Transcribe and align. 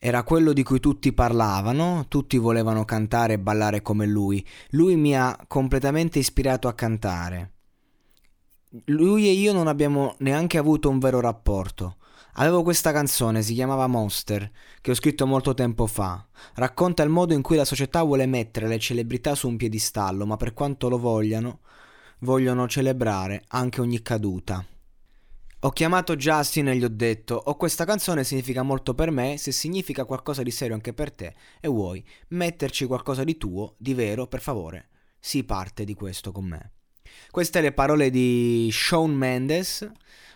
Era 0.00 0.22
quello 0.22 0.52
di 0.52 0.62
cui 0.62 0.78
tutti 0.78 1.12
parlavano, 1.12 2.06
tutti 2.06 2.38
volevano 2.38 2.84
cantare 2.84 3.32
e 3.32 3.38
ballare 3.40 3.82
come 3.82 4.06
lui. 4.06 4.46
Lui 4.70 4.94
mi 4.94 5.16
ha 5.16 5.36
completamente 5.48 6.20
ispirato 6.20 6.68
a 6.68 6.72
cantare. 6.74 7.54
Lui 8.84 9.26
e 9.26 9.32
io 9.32 9.52
non 9.52 9.66
abbiamo 9.66 10.14
neanche 10.18 10.56
avuto 10.56 10.88
un 10.88 11.00
vero 11.00 11.18
rapporto. 11.18 11.96
Avevo 12.34 12.62
questa 12.62 12.92
canzone, 12.92 13.42
si 13.42 13.54
chiamava 13.54 13.88
Monster, 13.88 14.48
che 14.80 14.92
ho 14.92 14.94
scritto 14.94 15.26
molto 15.26 15.52
tempo 15.52 15.86
fa. 15.86 16.24
Racconta 16.54 17.02
il 17.02 17.08
modo 17.08 17.34
in 17.34 17.42
cui 17.42 17.56
la 17.56 17.64
società 17.64 18.04
vuole 18.04 18.26
mettere 18.26 18.68
le 18.68 18.78
celebrità 18.78 19.34
su 19.34 19.48
un 19.48 19.56
piedistallo, 19.56 20.24
ma 20.24 20.36
per 20.36 20.54
quanto 20.54 20.88
lo 20.88 20.98
vogliano, 20.98 21.58
vogliono 22.20 22.68
celebrare 22.68 23.42
anche 23.48 23.80
ogni 23.80 24.00
caduta. 24.00 24.64
Ho 25.62 25.70
chiamato 25.70 26.14
Justin 26.14 26.68
e 26.68 26.76
gli 26.76 26.84
ho 26.84 26.88
detto: 26.88 27.34
Ho 27.34 27.56
questa 27.56 27.84
canzone 27.84 28.22
significa 28.22 28.62
molto 28.62 28.94
per 28.94 29.10
me. 29.10 29.36
Se 29.38 29.50
significa 29.50 30.04
qualcosa 30.04 30.44
di 30.44 30.52
serio 30.52 30.76
anche 30.76 30.92
per 30.92 31.10
te 31.10 31.34
e 31.60 31.66
vuoi 31.66 32.04
metterci 32.28 32.86
qualcosa 32.86 33.24
di 33.24 33.36
tuo, 33.36 33.74
di 33.76 33.92
vero, 33.92 34.28
per 34.28 34.40
favore, 34.40 34.90
sii 35.18 35.42
parte 35.42 35.84
di 35.84 35.94
questo 35.94 36.30
con 36.30 36.44
me. 36.44 36.74
Queste 37.32 37.60
le 37.60 37.72
parole 37.72 38.08
di 38.10 38.68
Shawn 38.70 39.10
Mendes, 39.10 39.90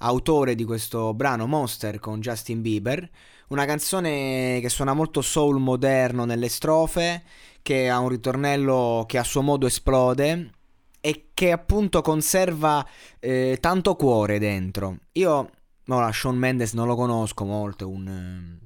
autore 0.00 0.54
di 0.54 0.64
questo 0.64 1.14
brano 1.14 1.46
Monster 1.46 1.98
con 1.98 2.20
Justin 2.20 2.60
Bieber. 2.60 3.08
Una 3.48 3.64
canzone 3.64 4.58
che 4.60 4.68
suona 4.68 4.92
molto 4.92 5.22
soul 5.22 5.58
moderno 5.58 6.26
nelle 6.26 6.50
strofe, 6.50 7.22
che 7.62 7.88
ha 7.88 8.00
un 8.00 8.10
ritornello 8.10 9.04
che 9.08 9.16
a 9.16 9.24
suo 9.24 9.40
modo 9.40 9.66
esplode 9.66 10.50
e 11.06 11.28
che 11.34 11.52
appunto 11.52 12.02
conserva 12.02 12.84
eh, 13.20 13.58
tanto 13.60 13.94
cuore 13.94 14.40
dentro. 14.40 14.98
Io, 15.12 15.50
ora, 15.86 16.10
Sean 16.10 16.34
Mendes 16.36 16.72
non 16.72 16.88
lo 16.88 16.96
conosco 16.96 17.44
molto, 17.44 17.84
è 17.84 17.86
un 17.86 18.08
eh, 18.08 18.65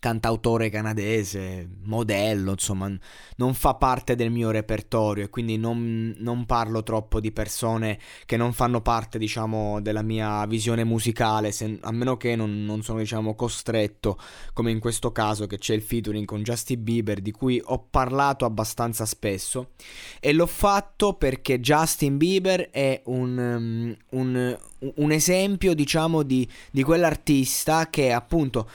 cantautore 0.00 0.70
canadese, 0.70 1.68
modello, 1.82 2.52
insomma, 2.52 2.90
non 3.36 3.54
fa 3.54 3.74
parte 3.74 4.16
del 4.16 4.30
mio 4.30 4.50
repertorio 4.50 5.24
e 5.24 5.28
quindi 5.28 5.58
non, 5.58 6.14
non, 6.18 6.46
parlo 6.46 6.82
troppo 6.82 7.20
di 7.20 7.30
persone 7.30 7.98
che 8.24 8.38
non 8.38 8.54
fanno 8.54 8.80
parte, 8.80 9.18
diciamo, 9.18 9.80
della 9.82 10.02
mia 10.02 10.44
visione 10.46 10.84
musicale, 10.84 11.52
se, 11.52 11.78
a 11.82 11.92
meno 11.92 12.16
che 12.16 12.34
non, 12.34 12.64
non, 12.64 12.82
sono, 12.82 12.98
diciamo, 12.98 13.34
costretto, 13.34 14.18
come 14.54 14.70
in 14.70 14.80
questo 14.80 15.12
caso 15.12 15.46
che 15.46 15.58
c'è 15.58 15.74
il 15.74 15.82
featuring 15.82 16.24
con 16.24 16.42
Justin 16.42 16.82
Bieber, 16.82 17.20
di 17.20 17.30
cui 17.30 17.62
ho 17.62 17.86
parlato 17.90 18.46
abbastanza 18.46 19.04
spesso, 19.04 19.72
e 20.18 20.32
l'ho 20.32 20.46
fatto 20.46 21.12
perché 21.12 21.60
Justin 21.60 22.16
Bieber 22.16 22.70
è 22.70 23.02
un, 23.04 23.36
um, 23.36 23.96
un, 24.18 24.58
un 24.94 25.12
esempio, 25.12 25.74
diciamo, 25.74 26.22
di, 26.22 26.48
di 26.70 26.82
quell'artista 26.82 27.90
che 27.90 28.12
appunto 28.12 28.66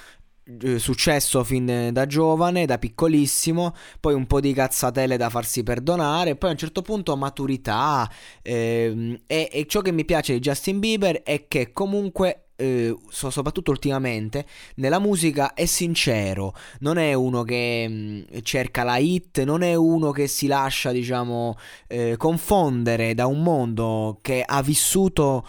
successo 0.77 1.43
fin 1.43 1.89
da 1.91 2.05
giovane, 2.05 2.65
da 2.65 2.77
piccolissimo, 2.77 3.73
poi 3.99 4.13
un 4.13 4.27
po' 4.27 4.39
di 4.39 4.53
cazzatelle 4.53 5.17
da 5.17 5.29
farsi 5.29 5.63
perdonare, 5.63 6.35
poi 6.35 6.49
a 6.49 6.53
un 6.53 6.59
certo 6.59 6.81
punto 6.81 7.15
maturità 7.17 8.09
ehm, 8.41 9.21
e, 9.25 9.49
e, 9.51 9.65
ciò 9.65 9.81
che 9.81 9.91
mi 9.91 10.05
piace 10.05 10.33
di 10.33 10.39
Justin 10.39 10.79
Bieber 10.79 11.23
è 11.23 11.47
che 11.47 11.71
comunque 11.71 12.45
eh, 12.57 12.95
soprattutto 13.09 13.71
ultimamente 13.71 14.45
nella 14.75 14.99
musica 14.99 15.53
è 15.53 15.65
sincero, 15.65 16.53
non 16.79 16.97
è 16.97 17.13
uno 17.13 17.43
che 17.43 17.87
mh, 17.87 18.41
cerca 18.41 18.83
la 18.83 18.97
hit, 18.97 19.43
non 19.43 19.61
è 19.61 19.75
uno 19.75 20.11
che 20.11 20.27
si 20.27 20.47
lascia 20.47 20.91
diciamo 20.91 21.57
eh, 21.87 22.15
confondere 22.17 23.13
da 23.13 23.25
un 23.25 23.41
mondo 23.41 24.19
che 24.21 24.43
ha 24.45 24.61
vissuto 24.61 25.45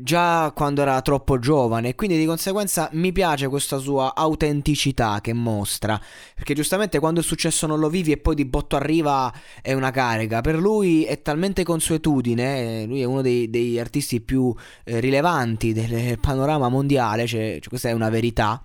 già 0.00 0.52
quando 0.54 0.82
era 0.82 1.00
troppo 1.02 1.38
giovane 1.38 1.94
quindi 1.94 2.18
di 2.18 2.24
conseguenza 2.24 2.88
mi 2.92 3.12
piace 3.12 3.48
questa 3.48 3.78
sua 3.78 4.14
autenticità 4.14 5.20
che 5.20 5.32
mostra. 5.32 6.00
Perché 6.34 6.54
giustamente 6.54 6.98
quando 6.98 7.20
il 7.20 7.26
successo 7.26 7.66
non 7.66 7.78
lo 7.78 7.88
vivi 7.88 8.12
e 8.12 8.16
poi 8.16 8.34
di 8.34 8.44
botto 8.44 8.76
arriva 8.76 9.32
è 9.60 9.72
una 9.72 9.90
carica. 9.90 10.40
Per 10.40 10.56
lui 10.56 11.04
è 11.04 11.22
talmente 11.22 11.64
consuetudine 11.64 12.84
lui 12.86 13.00
è 13.00 13.04
uno 13.04 13.22
dei, 13.22 13.50
degli 13.50 13.78
artisti 13.78 14.20
più 14.20 14.54
eh, 14.84 15.00
rilevanti 15.00 15.72
del 15.72 16.18
panorama 16.18 16.68
mondiale 16.68 17.26
cioè, 17.26 17.58
cioè 17.60 17.68
questa 17.68 17.88
è 17.88 17.92
una 17.92 18.10
verità. 18.10 18.62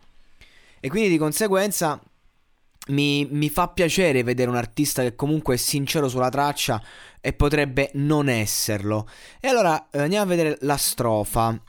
E 0.80 0.90
quindi 0.90 1.10
di 1.10 1.18
conseguenza 1.18 2.00
mi, 2.88 3.28
mi, 3.30 3.50
fa 3.50 3.68
piacere 3.70 4.24
vedere 4.24 4.50
un 4.50 4.56
artista 4.56 5.02
che 5.02 5.16
comunque 5.16 5.56
è 5.56 5.58
sincero 5.58 6.08
sulla 6.08 6.30
traccia 6.30 6.82
e 7.20 7.34
potrebbe 7.34 7.92
non 7.94 8.30
esserlo. 8.30 9.08
E 9.40 9.48
allora 9.48 9.88
eh, 9.92 10.02
andiamo 10.02 10.26
a 10.26 10.28
vedere 10.28 10.58
la 10.62 10.78
strofa. 10.78 11.60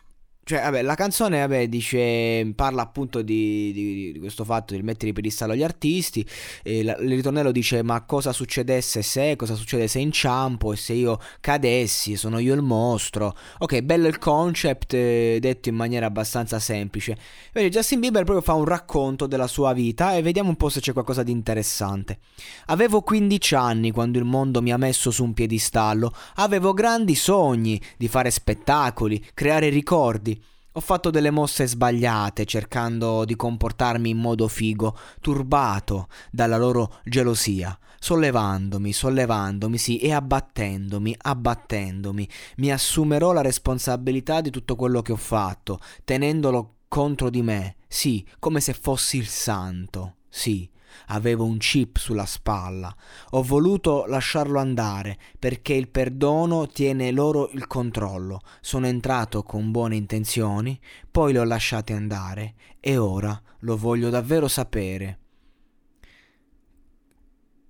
Cioè, 0.49 0.63
vabbè, 0.63 0.81
la 0.81 0.95
canzone, 0.95 1.41
vabbè, 1.41 1.69
dice, 1.69 2.51
parla 2.55 2.81
appunto 2.81 3.21
di, 3.21 3.71
di, 3.71 4.13
di 4.13 4.19
questo 4.19 4.45
fatto 4.45 4.73
di 4.73 4.81
mettere 4.81 5.11
i 5.11 5.13
piedistallo 5.13 5.53
agli 5.53 5.63
artisti. 5.63 6.27
La, 6.63 6.97
il 6.97 7.11
ritornello 7.11 7.53
dice: 7.53 7.83
Ma 7.83 8.03
cosa 8.07 8.33
succedesse 8.33 9.03
se? 9.03 9.37
Cosa 9.37 9.55
succede 9.55 9.89
se 9.89 9.99
inciampo? 9.99 10.73
E 10.73 10.77
se 10.77 10.95
io 10.95 11.21
cadessi? 11.43 12.17
Sono 12.17 12.39
io 12.39 12.55
il 12.55 12.63
mostro? 12.63 13.37
Ok, 13.59 13.83
bello 13.83 14.09
il 14.09 14.17
concept, 14.17 14.95
eh, 14.95 15.37
detto 15.39 15.69
in 15.69 15.75
maniera 15.75 16.07
abbastanza 16.07 16.59
semplice. 16.59 17.19
Vedi, 17.53 17.69
Justin 17.69 18.01
Bieber 18.01 18.25
proprio 18.25 18.43
fa 18.43 18.55
un 18.55 18.65
racconto 18.65 19.27
della 19.27 19.49
sua 19.49 19.75
vita 19.75 20.15
e 20.15 20.23
vediamo 20.23 20.49
un 20.49 20.57
po' 20.57 20.71
se 20.71 20.81
c'è 20.81 20.95
qualcosa 20.95 21.23
di 21.23 21.31
interessante. 21.31 22.21
Avevo 22.69 23.03
15 23.03 23.55
anni 23.55 23.91
quando 23.91 24.17
il 24.17 24.25
mondo 24.25 24.63
mi 24.63 24.73
ha 24.73 24.79
messo 24.79 25.11
su 25.11 25.25
un 25.25 25.35
piedistallo. 25.35 26.11
Avevo 26.37 26.73
grandi 26.73 27.15
sogni 27.15 27.79
di 27.99 28.09
fare 28.09 28.31
spettacoli, 28.31 29.23
creare 29.35 29.69
ricordi. 29.69 30.37
Ho 30.79 30.81
fatto 30.81 31.11
delle 31.11 31.33
mosse 31.33 31.67
sbagliate 31.67 32.45
cercando 32.45 33.25
di 33.25 33.35
comportarmi 33.35 34.11
in 34.11 34.19
modo 34.19 34.47
figo, 34.47 34.97
turbato 35.21 36.07
dalla 36.31 36.57
loro 36.57 37.01
gelosia, 37.03 37.77
sollevandomi, 37.99 38.93
sollevandomi, 38.93 39.77
sì, 39.77 39.99
e 39.99 40.13
abbattendomi, 40.13 41.17
abbattendomi. 41.19 42.29
Mi 42.59 42.71
assumerò 42.71 43.33
la 43.33 43.41
responsabilità 43.41 44.41
di 44.41 44.51
tutto 44.51 44.77
quello 44.77 45.03
che 45.03 45.11
ho 45.11 45.17
fatto, 45.17 45.81
tenendolo 46.05 46.77
contro 46.87 47.29
di 47.29 47.43
me, 47.43 47.75
sì, 47.89 48.25
come 48.39 48.61
se 48.61 48.73
fossi 48.73 49.17
il 49.17 49.27
santo, 49.27 50.19
sì. 50.29 50.71
Avevo 51.09 51.45
un 51.45 51.59
chip 51.59 51.97
sulla 51.97 52.27
spalla. 52.27 52.95
Ho 53.31 53.43
voluto 53.43 54.05
lasciarlo 54.07 54.59
andare 54.59 55.19
perché 55.39 55.75
il 55.75 55.89
perdono 55.89 56.67
tiene 56.67 57.11
loro 57.11 57.51
il 57.53 57.67
controllo. 57.67 58.41
Sono 58.61 58.87
entrato 58.87 59.43
con 59.43 59.71
buone 59.71 59.97
intenzioni, 59.97 60.79
poi 61.11 61.33
li 61.33 61.39
ho 61.39 61.45
lasciati 61.45 61.93
andare 61.93 62.55
e 62.81 62.97
ora 62.97 63.41
lo 63.61 63.77
voglio 63.77 64.11
davvero 64.11 64.49
sapere 64.49 65.19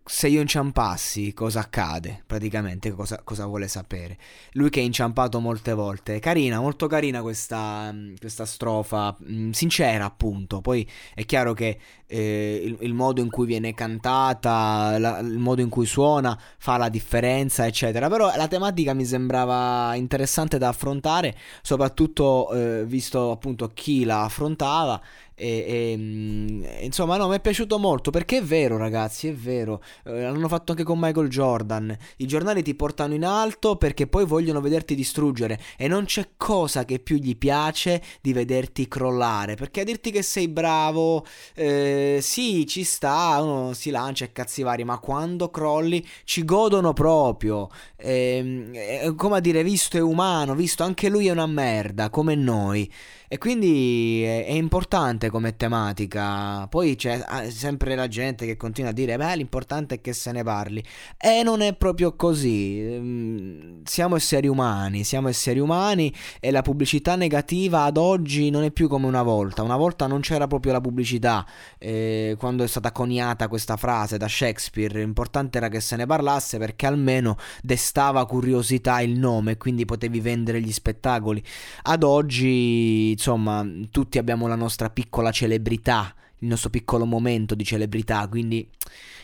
se 0.09 0.29
io 0.29 0.41
inciampassi, 0.41 1.35
cosa 1.35 1.61
accade? 1.61 2.23
Praticamente 2.27 2.93
cosa, 2.93 3.21
cosa, 3.23 3.45
vuole 3.45 3.69
sapere. 3.69 4.17
Lui 4.53 4.71
che 4.71 4.81
è 4.81 4.83
inciampato 4.83 5.39
molte 5.39 5.75
volte. 5.75 6.19
Carina, 6.19 6.61
molto 6.61 6.87
carina 6.87 7.21
questa, 7.21 7.95
questa 8.19 8.47
strofa, 8.47 9.15
mm, 9.23 9.51
sincera 9.51 10.07
appunto. 10.07 10.63
Poi 10.63 10.89
è 11.15 11.27
chiaro 11.27 11.53
che 11.53 11.79
eh, 12.07 12.63
il, 12.65 12.79
il, 12.81 12.95
modo 12.95 13.21
in 13.21 13.29
cui 13.29 13.45
viene 13.45 13.75
cantata, 13.75 14.97
la, 14.99 15.19
il 15.19 15.39
modo 15.39 15.61
in 15.61 15.69
cui 15.69 15.85
suona 15.85 16.39
fa 16.57 16.79
la 16.79 16.89
differenza, 16.89 17.67
eccetera. 17.67 18.09
Però 18.09 18.35
la 18.35 18.49
tematica 18.49 18.95
mi 18.95 19.05
sembrava 19.05 19.95
interessante 19.95 20.57
da 20.57 20.69
affrontare, 20.69 21.37
soprattutto 21.61 22.51
eh, 22.53 22.85
visto 22.87 23.31
appunto 23.31 23.71
chi 23.75 24.05
la 24.05 24.25
affrontava 24.25 25.01
E, 25.41 25.93
e, 25.93 25.97
mm, 25.97 26.65
insomma, 26.81 27.17
no, 27.17 27.29
mi 27.29 27.37
è 27.37 27.41
piaciuto 27.41 27.79
molto 27.79 28.11
perché 28.11 28.39
è 28.39 28.43
vero, 28.43 28.77
ragazzi, 28.77 29.29
è 29.29 29.33
vero. 29.33 29.81
Eh, 30.05 30.23
l'hanno 30.23 30.49
fatto 30.49 30.73
anche 30.73 30.83
con 30.83 30.99
Michael 30.99 31.29
Jordan. 31.29 31.97
I 32.17 32.27
giornali 32.27 32.63
ti 32.65 32.75
portano 32.75 33.15
in 33.15 33.25
alto 33.25 33.77
perché 33.77 34.09
poi 34.09 34.25
vogliono 34.25 34.61
vederti 34.61 34.97
distruggere 34.97 35.61
e 35.77 35.87
non 35.87 36.07
c'è 36.07 36.31
cosa 36.37 36.85
che 36.85 36.99
più 36.99 37.17
gli 37.17 37.37
piace 37.37 38.03
di 38.21 38.33
vederti 38.33 38.89
crollare. 38.89 39.55
Perché 39.55 39.83
a 39.83 39.85
dirti 39.85 40.11
che 40.11 40.23
sei 40.23 40.49
bravo, 40.49 41.25
eh, 41.55 42.19
sì, 42.21 42.67
ci 42.67 42.83
sta, 42.83 43.41
uno 43.41 43.75
si 43.75 43.91
lancia 43.91 44.25
e 44.25 44.33
cazzi 44.33 44.63
vari, 44.63 44.83
ma 44.83 44.99
quando 44.99 45.51
crolli 45.51 46.05
ci 46.25 46.45
godono 46.45 46.93
proprio. 46.93 47.69
Eh, 47.97 49.13
come 49.17 49.37
a 49.37 49.41
dire, 49.41 49.63
visto 49.63 49.97
è 49.97 50.01
umano, 50.01 50.57
visto 50.57 50.83
anche 50.83 51.09
lui 51.09 51.29
è 51.29 51.31
una 51.31 51.47
merda, 51.47 52.11
come 52.11 52.35
noi. 52.35 52.91
E 53.31 53.37
quindi 53.37 54.23
è, 54.25 54.47
è, 54.47 54.53
importante 54.53 55.28
come 55.31 55.57
tematica. 55.57 56.67
Poi 56.69 56.97
c'è 56.97 57.23
ah, 57.25 57.51
sempre 57.51 57.95
la 57.95 58.09
gente 58.09 58.47
che 58.47 58.57
continua 58.57 58.91
a 58.91 58.93
dire: 58.93 59.17
Beh, 59.17 59.37
l'importante 59.37 59.97
è 59.97 60.01
che 60.01 60.13
se 60.13 60.33
ne 60.33 60.43
parli. 60.43 60.83
E 61.17 61.43
non 61.43 61.61
è 61.61 61.75
proprio 61.75 62.15
così. 62.17 62.81
Mm, 62.81 63.81
siamo 63.85 64.17
esseri 64.17 64.49
umani, 64.49 65.05
siamo 65.05 65.29
esseri 65.29 65.59
umani 65.59 66.13
e 66.41 66.51
la 66.51 66.63
pubblicità 66.63 67.17
negativa 67.17 67.83
ad 67.83 67.97
oggi 67.97 68.51
non 68.51 68.65
è 68.65 68.71
più 68.71 68.89
come 68.89 69.07
una 69.07 69.23
volta. 69.23 69.63
Una 69.63 69.77
volta 69.77 70.07
non 70.07 70.21
c'era 70.21 70.47
proprio 70.47 70.73
la 70.73 70.81
pubblicità. 70.81 71.47
Eh, 71.79 72.37
quando 72.39 72.65
è 72.65 72.67
stata 72.67 72.93
coniata 72.93 73.49
questa 73.49 73.77
frase 73.77 74.17
da 74.17 74.29
Shakespeare, 74.29 74.99
l'importante 74.99 75.59
era 75.59 75.69
che 75.69 75.81
se 75.81 75.97
ne 75.97 76.07
parlasse 76.07 76.59
perché 76.59 76.87
almeno 76.87 77.37
destava 77.63 78.27
curiosità 78.27 79.01
il 79.01 79.19
nome, 79.19 79.57
quindi 79.57 79.85
potevi 79.85 80.21
vendere 80.21 80.61
gli 80.61 80.73
spettacoli. 80.73 81.43
Ad 81.83 82.03
oggi 82.03 83.11
insomma, 83.13 83.67
tutti 83.91 84.19
abbiamo 84.19 84.47
la 84.47 84.55
nostra 84.55 84.91
piccola 85.19 85.33
celebrità, 85.33 86.15
il 86.39 86.49
nostro 86.49 86.71
piccolo 86.71 87.05
momento 87.05 87.57
di 87.57 87.65
celebrità, 87.65 88.29
quindi 88.29 88.69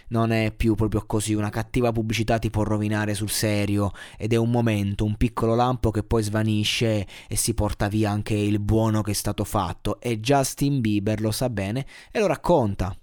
non 0.09 0.33
è 0.33 0.53
più 0.53 0.75
proprio 0.75 1.05
così. 1.07 1.35
Una 1.35 1.51
cattiva 1.51 1.93
pubblicità 1.93 2.41
ti 2.41 2.51
può 2.51 2.65
rovinare 2.65 3.15
sul 3.15 3.31
serio 3.31 3.93
ed 4.19 4.33
è 4.33 4.37
un 4.37 4.51
momento, 4.51 5.05
un 5.05 5.15
piccolo 5.15 5.55
lampo 5.55 5.93
che 5.93 6.03
poi 6.03 6.25
svanisce 6.25 7.07
e 7.29 7.37
si 7.37 7.55
porta 7.55 7.87
via 7.87 8.11
anche 8.11 8.35
il 8.35 8.59
buono 8.59 9.03
che 9.03 9.13
è 9.13 9.15
stato 9.15 9.45
fatto. 9.45 10.01
E 10.01 10.19
Justin 10.19 10.81
Bieber 10.81 11.21
lo 11.21 11.31
sa 11.31 11.49
bene 11.49 11.87
e 12.11 12.19
lo 12.19 12.27
racconta. 12.27 12.97